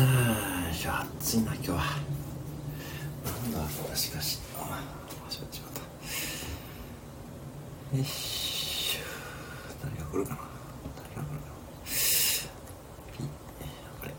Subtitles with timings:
[0.00, 1.76] あじゃあ暑いな今日は。
[3.24, 5.72] なんだこれしかしあ間違っちまっ
[7.90, 7.98] た。
[7.98, 8.98] よし
[9.82, 10.40] 誰が来るかな
[10.96, 11.52] 誰が来るかな
[13.16, 13.24] ピ
[14.02, 14.12] あれ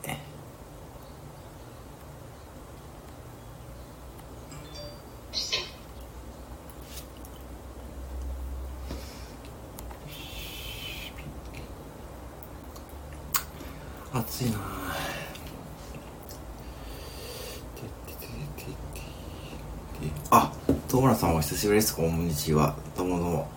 [14.19, 14.57] 暑いな
[20.31, 20.51] あ、
[20.87, 21.93] 戸村さんお久しぶりです。
[21.97, 22.73] こんにちは。
[22.95, 23.47] どうもどうも。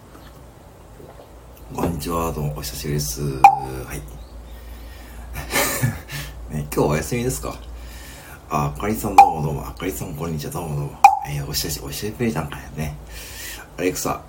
[1.72, 2.32] こんにちは。
[2.32, 3.22] どうもお久しぶりです。
[3.22, 3.98] はい。
[6.52, 7.54] ね、今日お休みですか？
[8.50, 9.68] あ、あかりさんどうもどうも。
[9.68, 10.52] あかりさんこんにちは。
[10.52, 10.98] どうもどうも。
[11.28, 12.96] えー、お久しお久しぶりなんかやね。
[13.78, 14.20] アレクサ、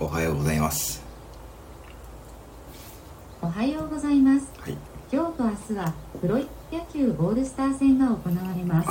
[0.00, 1.02] おはようございます。
[3.42, 4.46] おはようございます。
[4.58, 4.78] はい。
[5.12, 6.38] 今日と明日はプロ
[6.72, 8.88] 野球オールスター戦が行われます。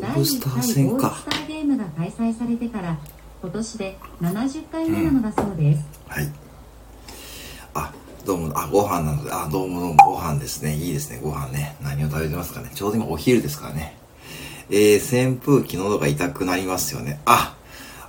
[0.00, 1.24] 第ールスター1回オールス。
[1.24, 2.96] ターゲームが開催されてから
[3.42, 5.84] 今年で70回目なのだそうです。
[6.08, 6.28] はい。
[7.74, 7.92] あ、
[8.24, 10.74] どうも、あ、ご飯なので、あ、どうもどうも、ご飯ですね。
[10.74, 11.76] いいですね、ご飯ね。
[11.82, 12.70] 何を食べてますかね。
[12.74, 13.94] ちょうど今お昼ですからね。
[14.70, 17.20] えー、扇風機喉が痛くなりますよね。
[17.26, 17.56] あ、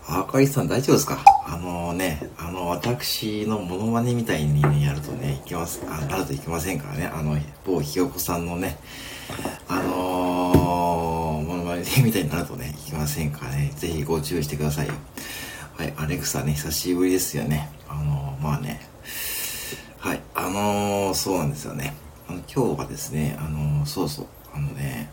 [0.06, 1.24] あかりさん大丈夫ですか？
[1.46, 7.06] あのね、あの、私のモノマネみたいに、やるとね、いけます、あ、なるといけませんからね。
[7.06, 8.78] あの、某ひよこさんのね、
[9.68, 13.72] あのー、モノマネみたいになるとね、いけませんからね。
[13.78, 14.94] ぜひご注意してくださいよ。
[15.78, 17.70] はい、アレクサね、久しぶりですよね。
[17.88, 18.82] あのー、まあね、
[20.00, 21.96] はい、あのー、そうなんですよね。
[22.28, 25.10] あの、今日はですね、あの、そうそう、あのね、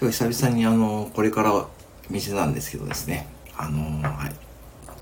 [0.00, 1.66] 今日久々にあの、これから
[2.08, 3.26] 店なんですけどですね、
[3.60, 4.34] あのー、はい、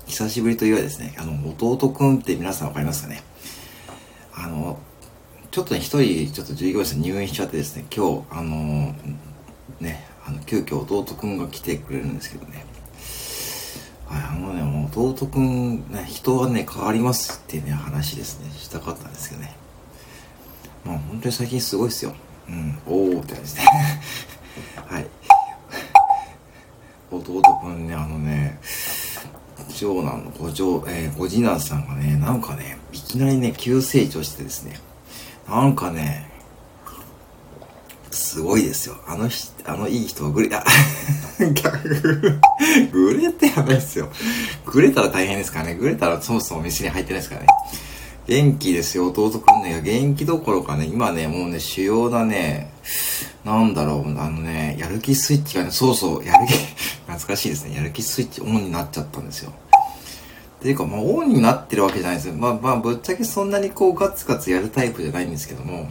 [0.07, 3.21] 久しぶりといえばですね、あの、弟くんって皆さんわかりますかね？
[4.33, 4.79] あの、
[5.51, 8.93] ちょっとね、一人、ちょっと従業員さん入院しちゃってですね、今日、あのー、
[9.79, 12.65] ね、あの、急遽弟くんが来てくれるんですけどね、
[14.07, 19.55] はい、あのね、もう弟くん、ね、人はね、変わりますっていうね、話ですね、したかったんですけどね。
[20.83, 22.15] まあ、本当に最近すごいですよ。
[22.49, 23.65] うん、おーって感じですね。
[24.87, 25.07] はい。
[27.09, 28.59] 弟くんね、あのね、
[29.77, 34.79] 長男のご長、えーご次男さんがね、なんかね、いきなりね、急成長してですね、
[35.47, 36.31] なんかね、
[38.09, 38.95] すごいですよ。
[39.07, 40.63] あの人、あのいい人はグレ、あ、
[41.53, 41.87] 逆、
[42.91, 44.09] グレってやばいですよ。
[44.65, 45.75] グレたら大変ですからね。
[45.75, 47.47] グレたらそもそも店に入ってないですからね。
[48.27, 49.81] 元気ですよ、弟くんね。
[49.83, 52.73] 元気どころかね、今ね、もうね、主要なね、
[53.45, 56.53] なんだろう、あのね、やる気スイッチがね、そうそう、やる気、
[57.05, 57.75] 懐かしいですね。
[57.75, 59.53] やる気スイッチオンになっちゃったんですよ。
[60.67, 62.33] ていうか、まあ、オンになってるわけじゃないですよ。
[62.33, 65.87] まあ、まあ、ぶっちゃけそんなにこう、ガツガツやるタイプじゃないんですけども、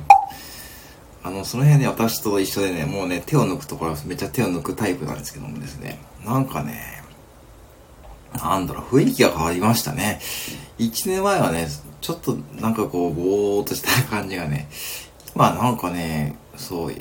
[1.24, 7.02] あの、その辺ね、私と一緒でね、もうね、手を抜くところはめっちゃ手を抜くタイプなんですけどもですね、なんかね、
[8.34, 10.20] なんだろう、雰囲気が変わりましたね。
[10.76, 11.68] 一年前はね、
[12.02, 14.68] ちょっとなんかこう、ぼーっとした感じがね、
[15.34, 16.94] まあなんかね、そう、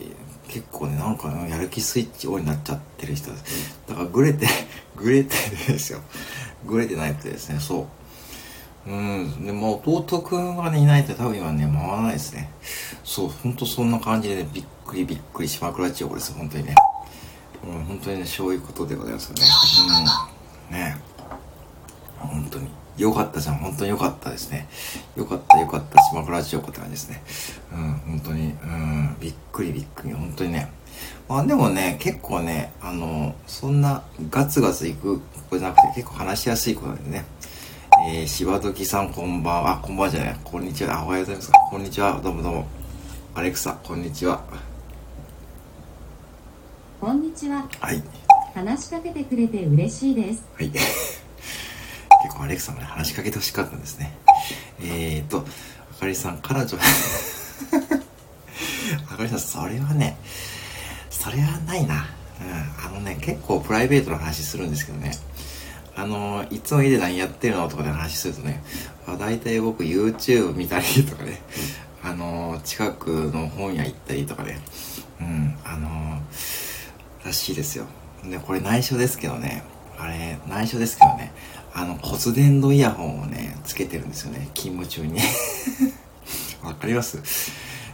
[0.48, 3.78] 結構ね、なんかやる気スイッチオンになっちゃってる人です。
[3.90, 4.48] だからグレて、
[4.96, 5.36] グレて
[5.68, 6.00] ですよ。
[6.66, 7.88] グレてないくてですね、そ
[8.88, 8.90] う。
[8.90, 9.46] うん。
[9.46, 12.50] でも、弟くんがね、いないと多分今ね、回らないですね。
[13.04, 16.76] そう、ほんとそんな感じでね、びっくりびっくりしまくらっちゃう、です、本当にね。
[17.64, 19.44] うん、本当にね、そういうことでございますよね。
[20.70, 20.78] うん。
[20.78, 20.98] ね
[22.20, 22.68] 本当に。
[22.98, 23.56] よかったじゃん。
[23.56, 24.70] 本当によかったですね。
[25.18, 26.02] よかったよかった。
[26.04, 27.24] 島倉千代子って感じですね。
[27.74, 28.56] うん、本当に。
[28.64, 30.14] うん、びっくりびっくり。
[30.14, 30.72] 本当にね。
[31.28, 35.20] まあでもね、結構ね、あの、そんなガツガツいく
[35.50, 37.26] 子じゃなくて結構話しやすい子なんでね。
[38.08, 39.72] えー、柴時さんこんばんは。
[39.74, 40.38] あ、こんばんはじゃない。
[40.44, 41.00] こんにちは。
[41.00, 41.52] あ、おはようございます。
[41.72, 42.22] こんにちは。
[42.22, 42.68] どうもどうも。
[43.34, 44.44] アレクサ、こんにちは。
[47.02, 47.68] こんにちは。
[47.80, 48.04] はい。
[48.54, 50.44] 話しかけてくれて嬉しいです。
[50.56, 50.70] はい。
[50.78, 50.86] 結
[52.36, 54.16] 構アレクサもね、話しかけてほしかったんですね。
[54.80, 55.44] えーと、
[55.92, 56.78] あかりさん、彼女、
[59.10, 60.18] あかりさん、それはね、
[61.26, 62.06] それはないな。
[62.40, 62.86] うん。
[62.86, 65.12] あのね、結構プライベートな話するんですけどね。
[65.96, 68.62] あの、いつも家で何やってるのとかで話するとね、
[69.08, 71.42] あ大体僕 YouTube 見たりとかね、
[72.04, 74.60] あの、近くの本屋行ったりとかね、
[75.20, 76.22] うん、あの、
[77.26, 77.88] らしいですよ。
[78.24, 79.64] で、これ内緒ですけどね、
[79.98, 81.32] あれ、内緒ですけどね、
[81.74, 85.20] あの、骨伝導イヤホンをね、つけてるんですよね、勤務中に。
[86.62, 87.18] わかります？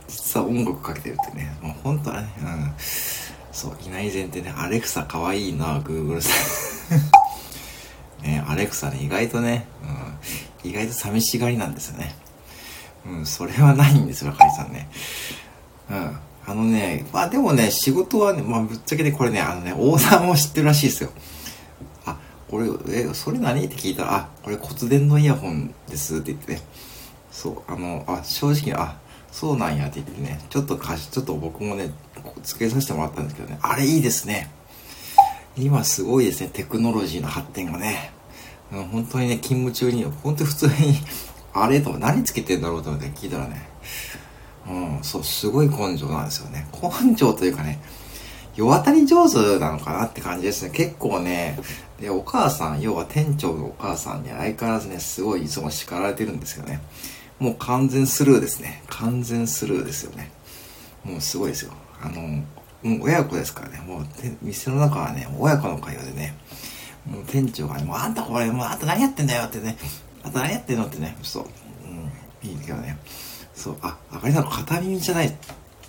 [0.10, 2.74] 実は音楽かけてるってね、もう本当はね、うん。
[3.52, 6.30] そう、いない前提で、アレクサかわいいな、グーグルさ
[8.22, 8.24] ん。
[8.24, 9.66] ね、アレクサね、意外とね、
[10.64, 12.16] うん、意外と寂しがりなんですよね。
[13.06, 14.90] うん、それはないんですよ、カリさんね。
[15.90, 16.20] うん。
[16.48, 21.12] あのね、まあでもね、仕事はね、まあぶっちゃけね、これね、あのね、オーナーも知ってるらしいですよ。
[22.06, 22.18] あ、
[22.50, 23.64] これ、え、それ何？
[23.66, 26.62] って聞いたら、あ、これ骨伝のイヤホンですって言ってね。
[27.32, 28.98] そう、あの、あ、正直あ、
[29.32, 31.92] そうなんやって言ってね、ちょっと貸し、ちょっと僕もね、
[32.44, 34.52] つけさせてもらったんですけどね、あれいいですね。
[35.58, 38.12] 今すごいですね、テクノロジーの発展がね。
[38.72, 40.74] うん、本当にね、勤務中に、本当に普通に
[41.54, 43.68] あれと何つけてんだろうと思って聞いたらね、
[44.70, 46.68] うん、そう、すごい根性なんですよね。
[46.82, 47.82] 根性というかね、
[48.56, 50.72] 世渡り上手なのかなって感じですね。
[50.72, 51.60] 結構ね、
[52.00, 56.82] で、お母さん、要は店長のお母さんに相変わらずね、すごいいつも叱られてるんですよね。
[57.40, 58.84] もう完全スルーですね。
[58.88, 60.32] 完全スルーですよね。
[61.04, 61.72] もうすごいですよ。
[62.02, 63.80] あの、もう親子ですからね。
[63.86, 64.06] もう、
[64.42, 66.36] 店の中はね、親子の会話でね、
[67.06, 69.78] もう店長がね、もうあんたこれ、もうあんた何やってんだよってね、
[70.24, 71.46] あんた何やってんのってね、そう、
[72.44, 72.98] うん、いいけどね。
[73.54, 75.36] そう、あ、あかりさん片耳じゃない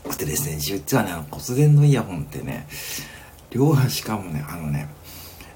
[0.08, 2.66] くてですね、実はね、あの骨伝のイヤホンってね、
[3.50, 4.88] 両、しかもね、あのね、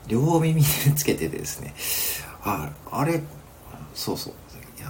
[0.09, 1.75] 両耳でつけててですね、
[2.45, 3.23] あ、あれ、
[3.95, 4.35] そうそう。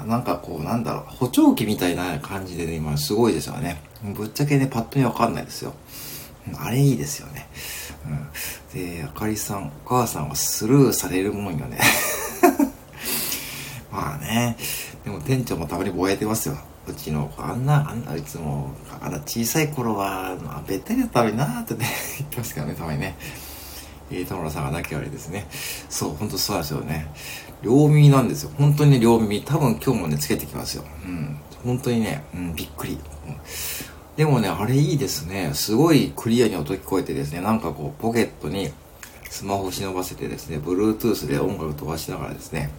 [0.05, 3.81] なんかこう、なんだろう、補聴器みたいな感じでね、今すごいですよね。
[4.03, 5.75] ぶっちゃけね、パッと見わかんないですよ。
[6.59, 7.49] あれいいですよね。
[8.75, 8.97] うん。
[8.97, 11.79] で、あかりさん、お母さんはスルーされるもんよね。
[13.91, 14.57] まあね。
[15.05, 16.57] でも店長もたまにぼえてますよ。
[16.89, 18.71] うちの子、あんな、あんないつも、
[19.01, 21.87] あんな小さい頃は、まあ、べったりだったのになーってね、
[22.19, 23.17] 言ってますけどね、たまにね。
[24.11, 25.47] えー、田村さんが泣き悪いですね。
[25.89, 27.09] そう、ほんとそうなんですよね。
[27.63, 28.51] 両耳なんですよ。
[28.57, 29.43] 本当に、両耳。
[29.43, 30.85] 多分今日もね、つけてきますよ。
[31.05, 31.37] うん。
[31.65, 32.93] 本当にね、うん、びっくり。
[32.93, 33.37] うん
[34.17, 35.51] でもね、あれいいですね。
[35.53, 38.73] すごいクリアに音聞こえてですね、なんかこう、ポケットに
[39.29, 42.71] スマホ忍ばせてですね、Bluetooth で音楽飛ばしながらですね、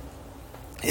[0.84, 0.88] え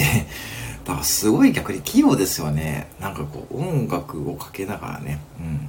[0.85, 2.87] ー、だからすごい逆に器用ですよね。
[3.00, 5.21] なんかこう、音楽をかけながらね。
[5.41, 5.69] うん。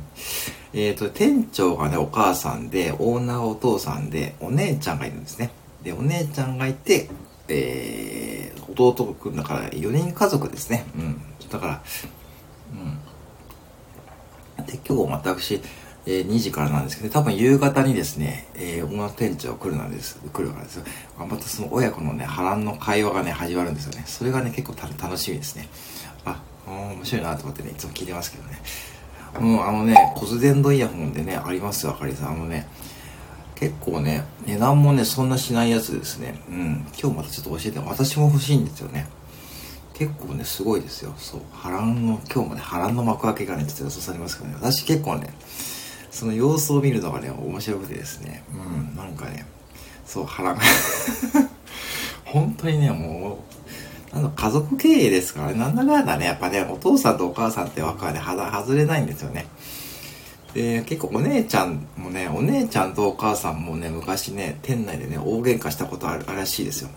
[0.80, 5.50] えっ、ー、と、店長がね、お母さんで、オーナーお父さんで、お姉ちゃんがいるんですね。
[5.84, 7.10] で、お姉ちゃんがいて、
[7.50, 10.86] えー、弟くんだから4人家族ですね。
[10.96, 11.22] うん。
[11.50, 11.82] だから、
[14.60, 14.66] うん。
[14.66, 15.62] で、今日私、
[16.06, 20.86] えー、2時からなんですけど、多分夕方にですね、えー、女店長来るなんです、来るからですよ。
[21.18, 24.04] またその親子のね、波乱の会話がね、始まるんですよね。
[24.06, 25.68] それがね、結構楽しみですね。
[26.26, 28.62] あ、面白いなと思ってね、いつも聞いてますけどね。
[29.40, 32.32] もうあのね、骨伝導イヤホンでね、ありますよ、あかりさん。
[32.32, 32.68] あのね、
[33.60, 36.40] 結構ね、値段もね、そんなしないやつですね。
[36.48, 36.86] うん。
[37.02, 39.08] 今日またちょっと教えて、私も欲しいんですよね。
[39.96, 41.16] 結構ね、すごいですよ。
[41.18, 41.42] そう。
[41.52, 44.58] 波乱の、今日もね、波乱の幕開けがね、ちょっと予想されますからね。
[44.62, 45.34] 私結構ね、
[46.12, 48.44] その様子を見るのがね、面白くてですね。
[48.54, 49.48] うん、なんかね、
[50.06, 50.60] そう、波乱。
[52.26, 53.40] 本当にね、も
[54.14, 59.48] う、なん家族経営ですからね、なんだかんだね、やっぱね、お父さんとお母さんって枠はね、外れないんですよね。
[60.58, 66.90] で、結構お姉ちゃんもね、お姉ちゃんとお母さんもね、昔ね、店内でね、大喧嘩したことあるらしいですよ。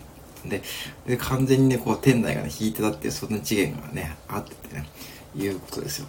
[0.47, 0.63] で、
[1.05, 4.89] で、完全にね、こう、店内がね、引いてたっていう、そんな次元がね、あっててね、
[5.35, 6.07] いうことですよ。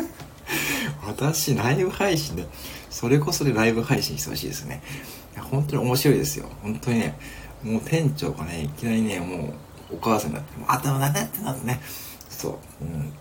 [1.06, 2.46] 私、ライブ配信で、
[2.88, 4.80] それこそでライブ配信してほしいですね。
[5.34, 6.48] いや、本当に面白いですよ。
[6.62, 7.18] 本当にね、
[7.62, 9.48] もう店長がね、いきなりね、も
[9.92, 11.82] う、お母さんになって、もう頭何やってんだってね、
[12.30, 13.12] そう、うん。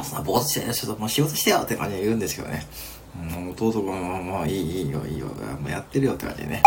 [0.00, 2.66] あ、そんなぼーっとして、ちょっともう仕事してよって感じで言うんですけどね。
[3.36, 6.62] うん、弟が、まあまあ、いい、いいよ、いいよ、もうやってるよって感じでね。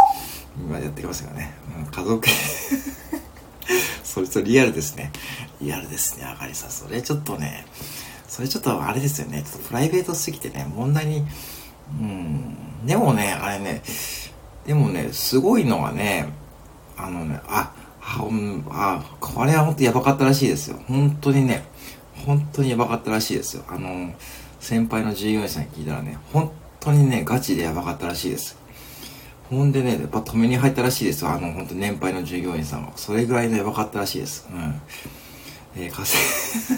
[0.58, 1.54] 今やってきますよね。
[1.78, 2.28] うん、家族
[4.04, 5.12] それとリアルですね。
[5.62, 6.70] リアルですね、あかりさん。
[6.72, 7.66] それちょっとね、
[8.28, 9.44] それちょっとあれですよね。
[9.44, 11.26] ちょっとプライベートすぎてね、問題に、
[12.00, 13.84] うん、でもね、あれね、
[14.66, 16.28] でもね、すごいのはね、
[16.98, 17.74] あのね、あ、
[18.70, 20.80] あ、これは本当やばかったらしいですよ。
[20.88, 21.66] 本当にね、
[22.26, 23.64] 本当にやばかったらしいですよ。
[23.68, 24.14] あの、
[24.60, 28.58] 先輩の従業員さんに聞いたらね、本当にね、ガチでやばかったらしいです。
[29.50, 31.32] ほんでね、やっぱ止めに入ったらしいですよ。
[31.32, 32.92] あの、本当年配の従業員さんは。
[32.98, 34.48] それぐらいのやばかったらしいです。
[34.52, 34.82] うん。
[35.78, 36.18] えー、火星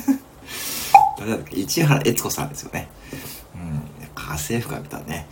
[1.18, 1.56] 誰だっけ？
[1.58, 2.88] 市原悦子さんですよね。
[3.56, 3.82] うん。
[4.14, 5.28] 家政婦から見たらね。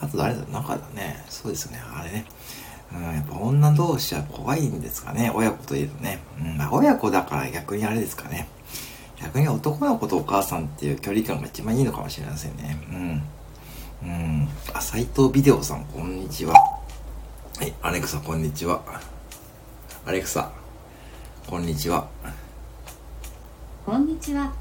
[0.00, 0.40] あと誰だ？
[0.52, 1.24] なんかだね。
[1.30, 1.80] そうですよね。
[1.94, 2.24] あれね。
[2.94, 5.30] うん、やっぱ女同士は怖いんですかね。
[5.34, 6.18] 親子といえどね。
[6.38, 8.46] うん、まあ親子だから逆にあれですかね。
[9.24, 12.76] 逆に男の子とお母さんっていう距離感が一番いいのかもしれませんね。
[12.90, 13.22] うん。
[14.02, 14.48] うん。
[14.74, 16.52] あ、斎藤ビデオさん、こんにちは。
[16.52, 18.82] はい、アレクサ、こんにちは。
[20.04, 20.52] アレクサ、
[21.46, 22.06] こんにちは。
[23.86, 24.52] こんにちは。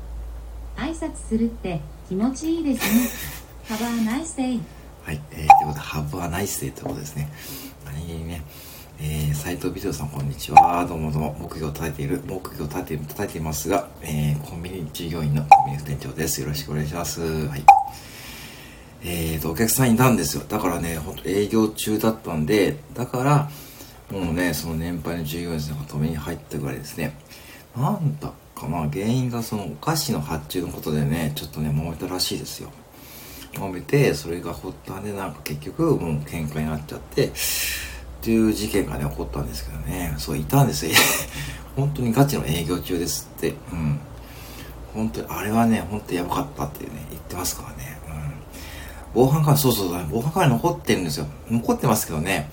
[0.78, 3.76] 挨拶するって気持ちいいですね。
[3.76, 4.62] Have a nice day.
[5.04, 7.30] はい、えー、ということで、Have a nice day ということですね。
[7.84, 8.42] 何気にね、
[9.00, 10.86] えー、斉藤ビデオさん、こんにちは。
[10.88, 16.42] どうもどうも、木魚を叩いている、木魚を叩いている、叩いていますが、えー、コンビニ従業員のコンビニ店長です。
[16.42, 17.22] よろしくお願いします。
[17.22, 17.64] はい。
[19.04, 20.44] えーと、お客さんいたんですよ。
[20.48, 23.50] だからね、ほんと営業中だったんで、だから、
[24.12, 27.18] もうね、その年配の従業員さんが止めに入ったぐらいですね。
[27.76, 32.72] なんだかな、原因がそのお菓子の発注のことでね、ちょっとね、揉めたらしいですよ。
[33.54, 37.32] 揉めて、それが発端でなんか結局もう喧嘩になっちゃって、
[38.24, 40.94] っていう事件がね、起こったんですけどね、そう、いたんですよ。
[41.76, 43.54] 本当にガチの営業中ですって。
[43.74, 44.00] うん。
[44.94, 48.00] 本当に、あれはね、本当にやばかったっていうね、言ってますからね。
[48.08, 48.34] うん。
[49.14, 51.26] 防犯カメラ、そうそうそう、防犯カメラ残ってるんですよ。
[51.52, 52.50] 残ってますけどね、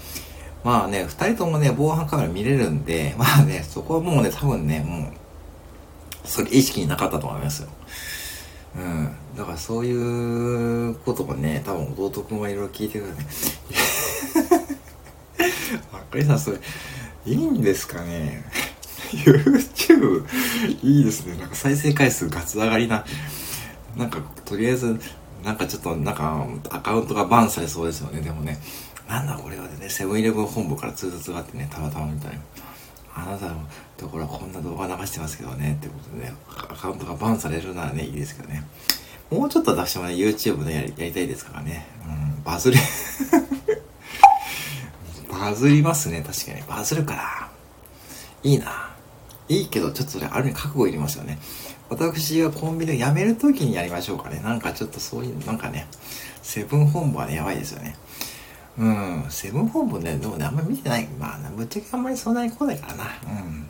[0.64, 5.12] まあね、二人ともね、防犯カメラ見れるんで、 まあね、そこはもうね、多分ね、もう、
[6.24, 7.68] それ意識になかったと思いますよ。
[8.76, 9.12] うん。
[9.36, 13.26] だからそういうことがね、多分弟くんはいろいろ聞いてくるね。
[16.11, 16.59] あかりさん、それ、
[17.25, 18.43] いいんですかね
[19.14, 20.26] ?YouTube、
[20.83, 21.37] いいですね。
[21.37, 23.05] なんか再生回数ガツ上がりな。
[23.97, 24.99] なんか、とりあえず、
[25.45, 28.23] なんかちょっと、なんか、アカウントがバンされそうですよね。
[28.23, 28.59] でもね、
[29.09, 32.40] なんだこれはね、セブンイレブン本部から通達があってね、たまたまみたいな。
[33.14, 38.64] あなたのところはこんな動画流してますけどね、ってことでね、アカウントがバンされるならね、いいですけどね。
[39.31, 41.87] もうちょっと出してもね、YouTube でややりたいですからね。
[42.05, 42.79] うん、バズり
[45.50, 46.62] バズりますね、確かに。
[46.62, 47.49] バズるから。
[48.45, 48.90] いいな。
[49.49, 51.38] いいけど、ちょっとそれ、ある意味覚悟いりますよね。
[51.88, 54.38] 私がコンビニを辞めるときにやりましょうかね。
[54.45, 55.88] なんかちょっとそういう、なんかね、
[56.40, 57.97] セブン本部はね、やばいですよね。
[58.78, 61.09] うん、セブン本部ね、でもね、あんまり見てない。
[61.19, 63.04] まあ、ぶっちゃけあんまりそんなに来ないからな。
[63.04, 63.66] うん。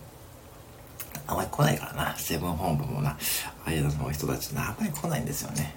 [1.29, 2.15] あんまり来ないからな。
[2.19, 3.13] セブン本部もな。
[3.13, 3.17] あ
[3.65, 5.75] あいうの人たちな、あんまり来ないんですよね。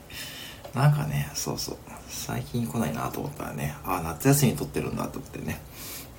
[0.74, 1.77] なんかね、そうそう。
[2.10, 5.62] 最近来ないなと思ったらね、ああ、夏休み取ってるんだと思ってね。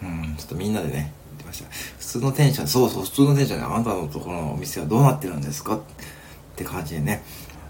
[0.02, 1.70] うん、ちょっとみんなでね、言ってました。
[1.98, 5.76] 普通のテンション、そうそう、普通のテンションで、あなたのところのお店はどうなってるんですか？
[5.76, 5.80] っ
[6.56, 7.22] て感じでね、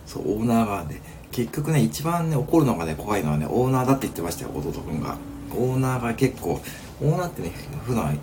[0.06, 1.00] そう、オーナーがね、
[1.32, 5.16] 結局ね、一番ね、怒るのがね、怖いのはね、オーナーだって言ってましたよ、弟くんが。
[5.56, 6.60] オーナーが結構、
[7.00, 7.52] オーナーってね、
[7.84, 8.18] 普段、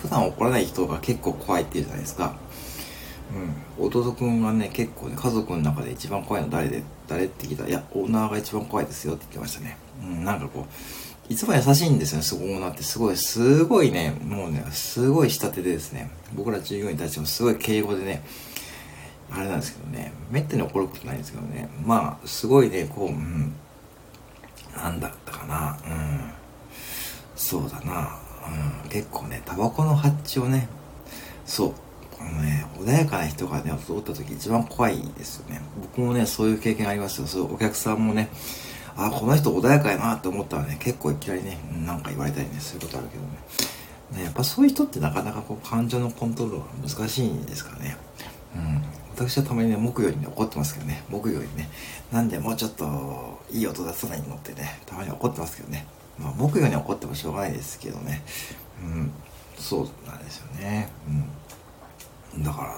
[0.00, 2.34] 普段怒らない人が結構怖いって言うじゃないですか。
[3.78, 3.86] うん。
[3.86, 9.76] 弟くんがね、結構ね、家族の中で一番怖いの誰で、誰って聞いたら、いや、オーナーが一番怖いですよって言ってましたね。
[10.02, 10.64] うん、なんかこう、
[11.30, 12.82] いつも優しいんですよ、すごいオーナーって。
[12.82, 18.24] すごい、すごいね、もうね、すごい仕立てでですね、僕ら従業員たちもすごい敬語でね、
[19.30, 23.54] あれなんですけどね、めったに怒ることないんですけどね、まあ、すごいね、こう、うん、
[24.74, 26.32] なんだったかな、うん。
[27.36, 28.18] そうだな、
[28.82, 30.68] うん、結構ね、タバコの発注をね、
[31.46, 31.74] そう、
[32.18, 35.60] あのね、穏やかな人がね、通った時一番怖いですよね。
[35.80, 37.28] 僕もね、そういう経験ありますよ。
[37.28, 38.30] そうお客さんもね、
[39.06, 43.28] あ、この人穏やかやなって思ったらね、結構いきなりね、なんか言われたりね、そういうことあるけどね。
[44.18, 47.96] ねやっぱそういう人ってなかなかこう感情のコントロールが難しいんですからね。
[48.56, 48.82] うん。
[49.14, 51.68] 私はたまにね、木魚にね、怒ってますけどね、木魚にね、
[52.12, 55.86] なんでもうちょっといい音出さないのってね、たまに怒ってますけどね。
[56.18, 58.22] まあ、木魚に怒ってもしょうがないですけどね。
[58.82, 59.12] うん。
[59.58, 60.88] そうなんですよね。
[61.08, 61.24] うん。
[62.38, 62.74] だから、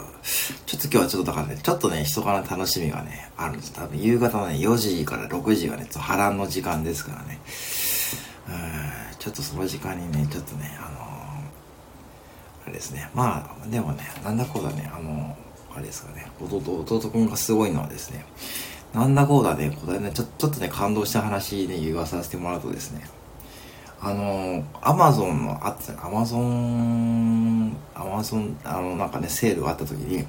[0.66, 3.72] ちょっと今日はちょっとだからね、ちょっとね、人から楽しみがね、あるんです。
[3.72, 7.38] 多分夕方のね、4時から6時がね、波乱の時間ですからね。
[8.48, 11.02] うん、ちょっとその時間にね、ちょっとね、あのー、
[12.64, 13.10] あれですね。
[13.14, 18.24] まあ、でもね、なんだこうだね、あのー、あれですかね、弟、弟くんがすごいのはですね、
[18.94, 23.04] なんだこうだね、これね、ちょちょっとね、感動した話で言わさせてもらうとですね、
[24.00, 27.41] あの、アマゾンの、あっ、アマゾン、
[27.94, 30.24] アマゾン、あの、なんかね、セールがあった時に、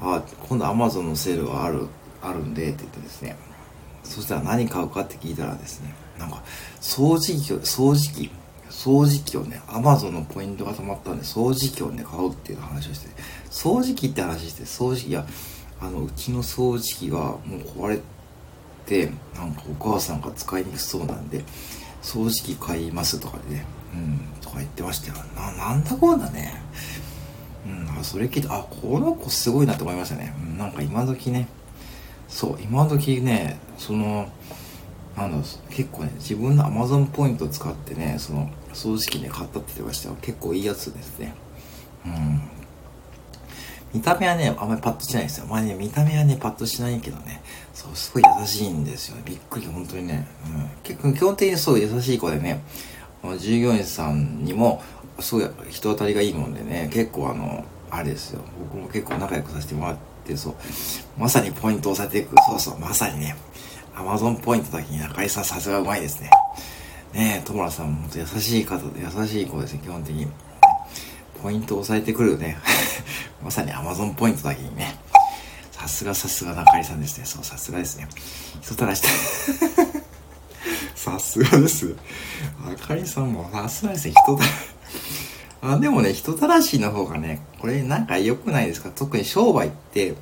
[0.00, 1.86] あ、今度アマゾンのセールがある、
[2.22, 3.36] あるんで、って言ってですね、
[4.04, 6.42] そしたら何買うかって聞いたらですね、なんか、
[6.80, 8.30] 掃除機を、掃除機、
[8.70, 13.08] 掃除機をね、アマゾンのポイントが溜まったんで、掃除機をね、買うっていう話をして、
[13.50, 15.26] 掃除機って話して、掃除機、いや、
[15.80, 18.00] あの、うちの掃除機がもう壊れ
[18.86, 21.44] て、なんかお母さんが使いにくそうなんで、
[22.02, 25.14] 掃除機買いますとかでね、うん、とか言ってましたよ。
[25.36, 26.60] な、なんだこうだね。
[27.96, 30.34] うん、それ聞いて、あ、この子すごいなって思いましたね。
[30.38, 31.48] うん、なんか今時ね、
[32.28, 34.28] そう、今時ね、その、
[35.16, 40.16] なんだ結構ね、自分の Amazon ポイントを使ってね、その、掃除機ね、買ったって言ってましたよ。
[40.22, 41.34] 結構いいやつですね。
[42.06, 42.40] うん。
[43.92, 45.46] 見た目はね、あんまりパッとしないですよ。
[45.46, 47.42] まあね、見た目はね、パッとしないけどね、
[47.74, 49.16] そう、すごい優しいんですよ。
[49.24, 50.28] びっくり、本当にね。
[50.46, 50.70] うん。
[50.84, 52.62] 結構、基本的にそう優しい子でね、
[53.38, 54.82] 従業員さんにも、
[55.18, 58.42] すごい人当たりがいいもんでね、結構あの、あれですよ。
[58.72, 60.54] 僕も結構仲良くさせてもらって、そう、
[61.18, 62.34] まさにポイントを押さえていく。
[62.48, 63.36] そうそう、まさにね、
[63.94, 66.30] アマゾンポイントだけに中井さんさすがうまいですね。
[67.12, 70.28] ねえ、トモラさんも優しい方で優しい子ですね、基本的に。
[71.42, 72.58] ポイントを押さえてくるね。
[73.42, 74.96] まさに Amazon ポイントだけにね。
[75.72, 77.24] さすがさすが中井さんですね。
[77.24, 78.08] そう、さすがですね。
[78.60, 79.99] 人たらした。
[81.00, 81.96] さすがです。
[82.62, 84.14] あかりさんもさすがですね。
[84.22, 84.44] 人だ、
[85.62, 88.90] あ、でもね、人たらしの方がね、これなんか良くないですか？
[88.90, 90.14] 特に商売って、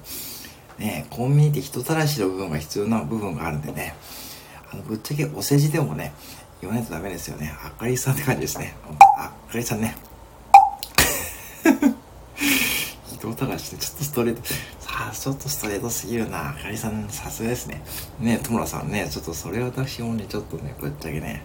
[0.79, 3.97] ね、コンビニって人たらしの部分が必要な部分があるんでね、
[4.73, 6.13] あの、ぶっちゃけお世辞でもね、
[6.61, 7.53] 言わないとダメですよね。
[7.61, 8.77] あかりさんって感じですね。
[9.19, 9.97] あかりさんね。
[13.33, 14.43] 人たらしでちょっとストレート。
[14.45, 14.55] さ
[15.11, 16.51] あ、ちょっとストレートすぎるな。
[16.51, 17.83] あかりさん、さすがですね。
[18.21, 21.45] ね、戸村さんね、ちょっとそれ私もね、ちょっとね、ぶっちゃけね、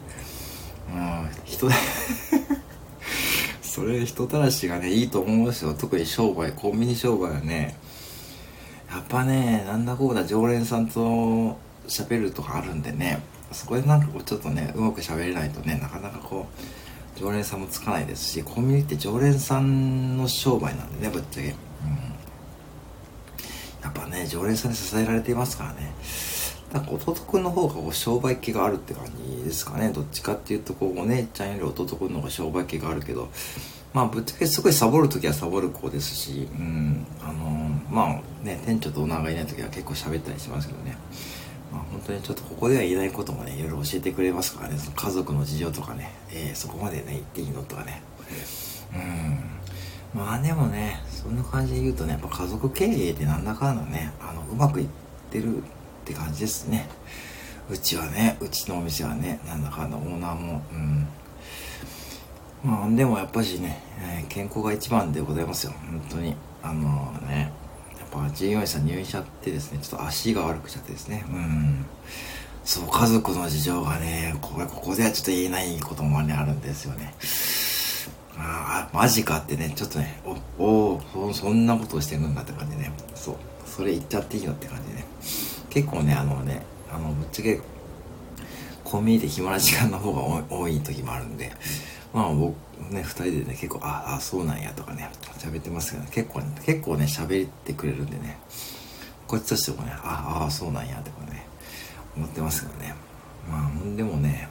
[0.94, 1.70] うん、人
[3.62, 5.74] それ人たらしがね、いいと思うんですよ。
[5.74, 7.76] 特に商売、コンビニ商売はね、
[8.90, 13.20] やっぱね、なんだこうだ常連さんと喋るとかあるんでね、
[13.52, 21.56] そこでなんかこうちょっとね、うまく喋れないとね、なかなかこう、常連さんもつかないですし、コンビニって常連さんの商売なんでね、ぶっちゃけ。
[24.28, 25.94] 常連さんに支えられていますからね。
[26.74, 29.92] なんか弟くんの方がこう商売気があるって感じですかね。
[29.92, 33.30] どっちかっていうと、こう、お姉ちゃんより弟くんの方が商売気があるけど、
[33.94, 40.98] まあ、ぶっちゃけすごいサボるときはサボる子ですし、うん、あのー、まあね、店長とオーナーがいないときは結構喋ったりしますけどね。
[41.72, 48.02] まあ、本当にちょっとここでは言えないこともね、いろいろ教えてくれますからね、その家族の事情とかね、えー、そこまでね、言っていいのとかね。
[48.96, 50.20] うん。
[50.20, 54.88] まあでもね、そんな感じで言うとね、やっぱ家族経営ってなんだかんだね、あの、うまくいっ
[55.32, 55.62] てるっ
[56.06, 56.88] て感じですね。
[57.70, 61.08] うちはね、うちのお店はね、なんだかんだオーナーも、うん。
[62.64, 65.74] まあでもやっぱしね、えー、健康が一番でございますよ。
[65.90, 66.36] 本当に。
[66.62, 67.52] あのー、ね、
[68.14, 71.86] ぱ従業員さん入院しちゃってですね、ちょっと足が悪くちゃってですね、うん。
[72.64, 77.16] そう、家族の事情がね、これ、ここではちょっと言えないこともね、あるんですよね。
[78.38, 80.22] ああ、マジかってね、ちょっとね、
[80.58, 83.36] お、おそそんなことをしてるんだって感じね、そう、
[83.66, 85.06] それ言っちゃっていいのって感じね。
[85.70, 87.62] 結構ね、あのね、あの、ぶっちゃけ、
[88.84, 91.52] コンビニで暇な時間の方が多い時もあるんで、
[92.14, 92.56] まあ僕
[92.92, 98.38] ね、二人でね、結構、ああ、そうなんやとかね、喋ってますけど、ね、結構ね、結構ね、喋ってくれるんでね、
[99.28, 101.46] こっちとしてもね、ああ、そうなんやとかね、
[102.16, 102.94] 思ってますけどね。
[103.50, 104.48] まあ、でもね、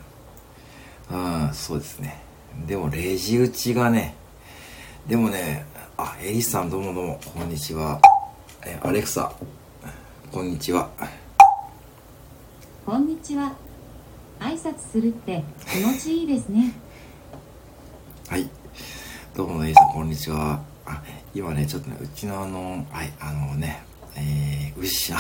[1.11, 2.21] うん、そうですね。
[2.67, 4.15] でも、レジ打ちがね、
[5.09, 8.01] でもね、あ、エリさんどうもどうも、こんにちは。
[8.65, 9.33] え、アレクサ、
[10.31, 10.89] こんにちは。
[12.87, 13.53] こんにちは。
[14.39, 16.73] 挨拶するって気持ちいいですね。
[18.29, 18.49] はい。
[19.35, 20.63] どうもね、さん、こんにちは。
[20.87, 21.03] あ、
[21.35, 23.83] 今ね、ちょっとね、うちのあの、はい、あのね、
[24.17, 25.13] えー、牛市、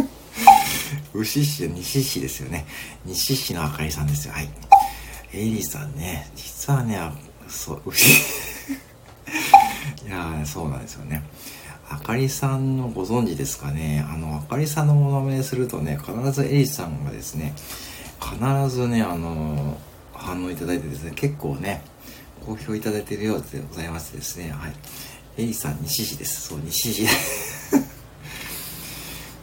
[1.14, 2.64] 牛市、西市ですよね。
[3.04, 4.34] 西市のあかりさんですよ。
[4.34, 4.48] はい。
[5.34, 6.98] エイリさんね、実はね、
[7.48, 7.82] そう、
[10.06, 11.22] いやそうなんですよね。
[11.88, 14.04] あかりさんのご存知ですかね。
[14.08, 17.54] あの、あかりさんのものまねするとね、必ずエイリさんがですね、
[18.20, 19.78] 必ずね、あの、
[20.12, 21.80] 反応いただいてですね、結構ね、
[22.44, 24.74] 好評いただいてるようでございましてですね、はい。
[25.38, 26.48] エリさん、西市です。
[26.48, 27.06] そう、西市。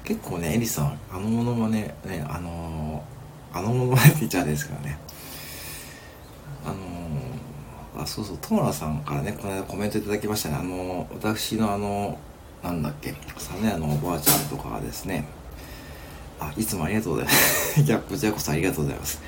[0.05, 4.99] 結構ね、エリさん、あのものまね、ね、あのー、あのものまねって言っちゃうんですからね。
[6.65, 10.55] あの、あ、そうそう、トモラさんからね、この間コメントいただきましたね。
[10.59, 12.17] あの、私のあの、
[12.63, 15.25] なんだっけ、サネアのおばあちゃんとかはですね、
[16.39, 17.81] あ、いつもありがとうございます。
[17.81, 19.21] いや、こちらこそありがとうございます。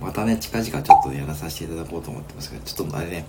[0.00, 3.26] またね、近々ちょっとやらさせていただこうと思ってますけど、ちょっとあれね、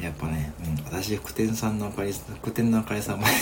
[0.00, 3.26] やっぱね、うん、私、福天さんのあかり、福天のあかりさんも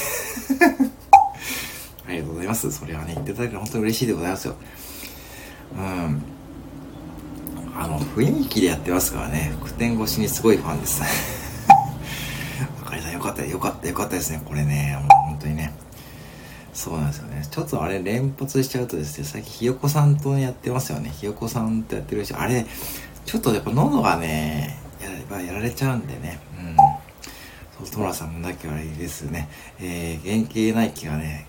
[2.06, 2.70] ありがとうございます。
[2.70, 4.56] それはね、言っていただけ本当に嬉しいでございますよ。
[5.76, 6.22] うん。
[7.76, 11.02] あの、雰囲気でやってますからね、福天越しにすごいファンです。
[12.82, 14.40] あかりさんよかった、よかった、よかったですね。
[14.44, 15.72] これね、もう本当にね。
[16.72, 17.46] そうなんですよね。
[17.50, 21.10] ちょっとあれ連発しちゃうとですね、最近ひよこさんとやってますよね。
[21.10, 22.64] ひよこさんとやってるし、あれ、
[23.26, 26.38] ちょっとやっぱ喉がね、やればやられちゃうんでね。
[26.58, 27.86] うん。
[27.86, 29.48] そう、トラさんもなきゃあれですね。
[29.80, 31.46] えー、原型ない気がね、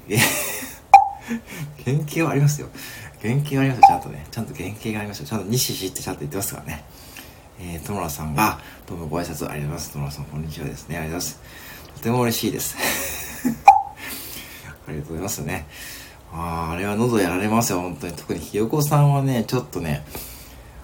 [1.84, 2.70] 原型はありますよ。
[3.26, 4.28] 原型はありますよ、ちゃんとね。
[4.30, 5.26] ちゃんと原型がありますよ。
[5.26, 6.86] ちゃんと西市ってちゃんと言ってますからね。
[7.60, 9.92] えー、トモラさんが、どうもご挨拶ありがとうございます。
[9.94, 10.98] トモラさん、こんにちはですね。
[10.98, 11.42] ありがとうございます。
[11.96, 12.78] とても嬉しいです。
[14.88, 15.66] ありがとうございますね。
[16.32, 18.14] ああ、あれは喉やられますよ、本当に。
[18.14, 20.06] 特にひよこさんはね、ちょっとね、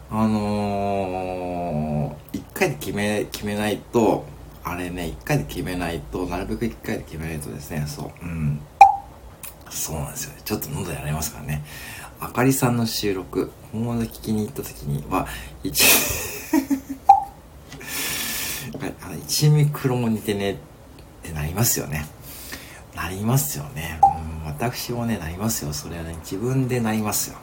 [0.09, 4.25] あのー、一回で決め、決めないと、
[4.63, 8.61] あれね、一回で決めないと、なるべく一回で決めないとですね、そう、うん。
[9.69, 10.41] そうなんですよね。
[10.43, 11.63] ちょっと喉やられますからね。
[12.21, 15.27] あかりさんの収録、本物聞きに行った時には、
[15.63, 15.83] 一、
[19.25, 20.57] 一ミクロも似てねっ
[21.23, 22.05] てなりますよね。
[22.95, 23.99] なりますよね。
[24.43, 25.73] うん、私もね、なりますよ。
[25.73, 27.37] それはね、自分でなりますよ。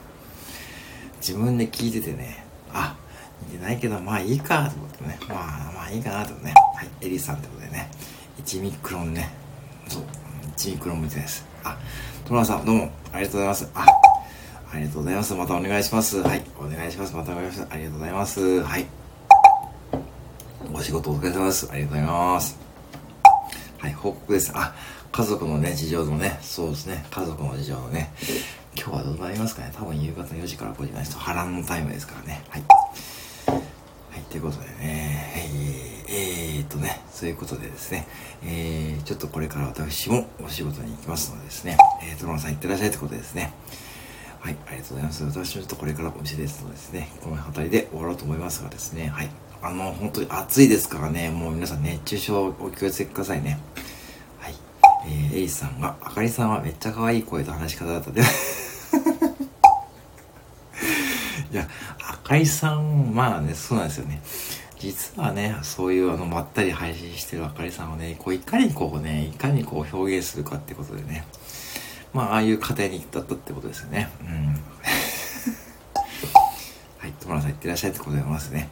[1.19, 2.95] 自分で聞いててね、あ、
[3.51, 7.91] 似てないけど、まあいいかと思ってね、まあまあいいかなとね、はい、エリさんってことでね、
[8.45, 9.29] 1ミクロンね、
[9.89, 10.03] そう、
[10.55, 11.45] 1ミクロン向いてないです。
[11.65, 11.77] あ、
[12.25, 13.69] トラさん、どうも、ありがとうございます。
[13.75, 13.85] あ、
[14.71, 15.33] ありがとうございます。
[15.33, 16.21] またお願いします。
[16.21, 17.15] はい、お願いします。
[17.15, 17.69] またお願いします。
[17.71, 18.61] ありがとうございます。
[18.61, 18.85] はい。
[20.71, 21.67] お仕事お疲れ様です。
[21.71, 22.57] ありがとうございます。
[23.79, 24.51] はい、報告です。
[24.53, 24.75] あ、
[25.11, 28.13] 家族のね、事情のね、そうですね、家族の事情のね、
[28.77, 32.43] 今日はどうなりますかね多分夕方4時から5時ないでと波乱のタイムですからね。
[32.49, 32.63] はい。
[33.47, 38.07] はい、ということでね、えー、えー、っとね、そういうことでですね、
[38.43, 43.51] えー、ちょっとこれから私もお仕事に行きますのでですね、えー、トロンさん行ってらっしゃいってことでですね、
[44.39, 45.25] はい、ありがとうございます。
[45.25, 49.29] 私もちょっとこれからお店ですのでですね、この辺りで終わろうと思いますがですね、はい。
[49.61, 53.59] あの、本当に暑いですからね、もう皆さん熱中症お気をつけくださいね。
[54.39, 54.55] はい。
[55.07, 58.21] えー、エイさんが、あかりさんはめっちゃ可愛い声と話し方だったで。
[61.51, 61.67] いや、
[62.01, 64.21] あかりさん、まあね、そうなんですよね。
[64.79, 71.25] 実はね、そういうあの、まったり配信してるあかりさんをね、こう、いかにこうね、いかにこう表現するかってことでね、
[72.13, 74.09] まあ、ああいう家庭にだったってことですよね。
[74.21, 74.27] うん。
[76.97, 78.69] はい、友田さんいってらっしゃいってことでございますね。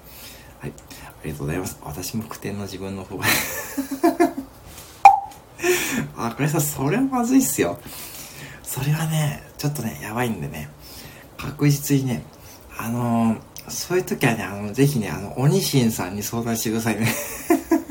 [0.60, 0.74] はい。
[1.06, 1.78] ありがとうございます。
[1.84, 3.26] 私も句点の自分の方が
[6.18, 7.80] あ、これさ、それはまずいっすよ。
[8.64, 10.70] それはね、ちょっとね、やばいんでね、
[11.38, 12.24] 確実にね、
[12.78, 17.08] あのー、そういう時はね、あの、ぜひね、あの、鬼神さんに相談してくださいね。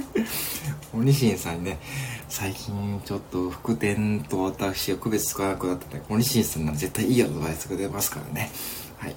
[0.93, 1.79] 鬼神さんにね、
[2.29, 8.51] 最近ちょっと副点と私が区別つかなくなったね、鬼神さんなら絶対いいアドバイスが出ますからね。
[8.99, 9.17] はい。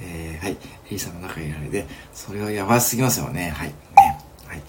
[0.00, 0.52] えー、はい。
[0.52, 0.56] エ
[0.90, 3.50] リさんの中にいられて、それはやばすぎますよね。
[3.50, 3.68] はい。
[3.68, 3.74] ね。
[4.46, 4.62] はい。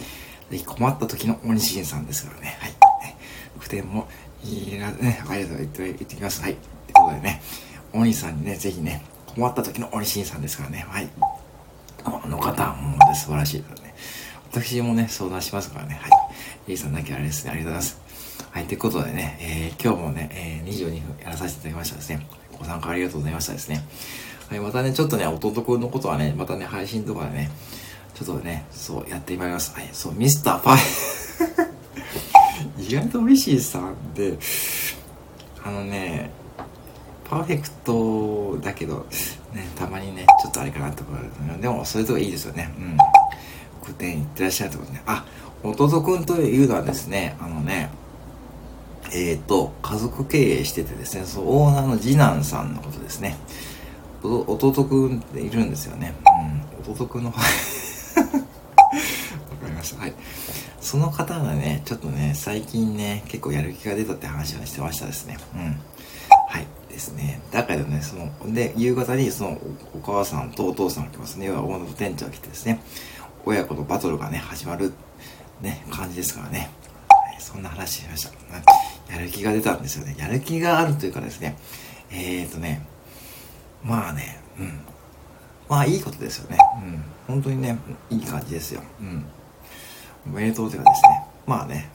[0.51, 2.57] ぜひ困った時の鬼神さんですからね。
[2.59, 2.71] はい。
[2.71, 3.17] ね、
[3.59, 4.07] 副点も
[4.43, 6.41] いいな、ね、ありがとう言って、言ってきます。
[6.41, 6.55] はい。
[6.55, 7.41] ということでね、
[7.93, 10.85] 鬼さんにね、ぜひね、困った時の鬼神さんですからね。
[10.89, 11.09] はい。
[12.03, 13.95] あの方は、もう、ね、素晴らしいからね。
[14.51, 15.99] 私もね、相談しますからね。
[16.01, 16.24] はい。
[16.67, 17.51] エリさんだけあれですね。
[17.51, 18.01] ありがとうございます。
[18.51, 18.65] はい。
[18.65, 22.27] ということでね、えー、今日もね、えー、22分やらさせていただきましたですね。
[22.57, 23.83] ご参加ありがとうございましたですね。
[24.49, 27.51] はい、またね、ちょっとね、弟くんのことはね、またね、配信とかでね、
[28.15, 29.75] ちょっとね、そう、やってまいります。
[29.75, 30.75] はい、そう、ミスターファ
[32.79, 34.37] イ 意外と嬉しいさんで、
[35.63, 36.31] あのね、
[37.29, 39.05] パーフェクトだけど、
[39.53, 42.73] ね、たまにね、ちょっとあれかなってことでも、そういうとこいいですよね。
[42.77, 42.97] うん。
[43.85, 45.01] 句点行ってらっしゃるってことね。
[45.05, 45.25] あ、
[45.63, 47.89] 弟くんというのはですね、あのね、
[49.11, 53.37] えっ、ー、と、家族経営しててですね、そのオーナーの次男さんのことですね。
[54.23, 56.13] 弟くんっているんですよね。
[56.85, 56.93] うん。
[56.93, 57.41] 弟くんの わか
[59.65, 60.01] りました。
[60.01, 60.13] はい。
[60.81, 65.37] その方がね、ちょっとね、最近ね、結構やる気が出たって話をしてましたですね。
[65.55, 65.79] うん。
[66.47, 66.67] はい。
[66.89, 67.41] ですね。
[67.51, 69.59] だからね、その、で、夕方にその
[69.93, 71.45] お母さんとお父さんが来ますね。
[71.47, 72.81] 要は大野店長が来てですね、
[73.45, 74.91] 親子のバトルがね、始まる、
[75.61, 76.71] ね、感じですからね。
[77.09, 78.33] はい、そんな話しました。
[79.13, 80.15] やる気が出たんですよね。
[80.17, 81.55] やる気があるというかですね、
[82.11, 82.85] えーとね、
[83.83, 84.79] まあね、うん。
[85.69, 86.57] まあいいことですよね。
[86.83, 87.03] うん。
[87.27, 87.77] 本当にね、
[88.09, 88.81] いい感じですよ。
[88.99, 89.25] うん。
[90.25, 91.25] おめでとうというかですね。
[91.45, 91.89] まあね、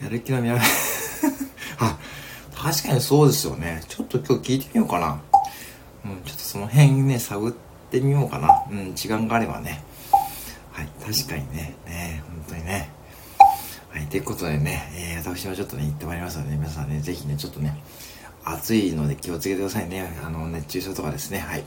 [0.00, 0.04] うん。
[0.04, 0.60] やる気の見られ、
[1.80, 1.98] あ、
[2.54, 3.82] 確かにそうですよね。
[3.88, 5.20] ちょっと今日聞いてみようかな。
[6.04, 7.52] うん、ちょっとその辺ね、探っ
[7.90, 8.62] てみようかな。
[8.70, 9.82] うん、時間があればね。
[10.78, 12.88] はい、確かにね、ね、本当にね。
[13.90, 17.82] はい、ということでね、えー、私はちょっとね、行ってまいりますので、皆さんね、ぜひね、ちょっとね、
[18.44, 20.08] 暑いので気をつけてくださいね。
[20.24, 21.40] あの、熱中症とかですね。
[21.40, 21.64] はい。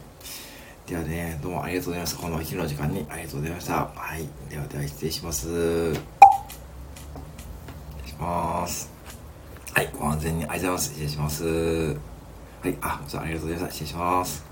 [0.87, 2.21] ではね、どうもありがとうございました。
[2.21, 3.73] このお昼の時間にありがとうございました。
[3.73, 4.29] はい。
[4.49, 5.93] ではでは失礼します。
[5.93, 5.99] 失
[8.05, 8.89] 礼します。
[9.73, 9.89] はい。
[9.91, 10.89] ご安全にありがとうございます。
[10.89, 11.45] 失礼します。
[11.45, 12.77] はい。
[12.79, 13.71] あ、じゃあありがとうございました。
[13.73, 14.45] 失礼します。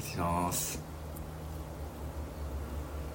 [0.00, 0.87] 失礼します。